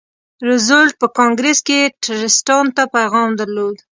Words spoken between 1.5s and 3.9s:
کې ټرستانو ته پیغام درلود.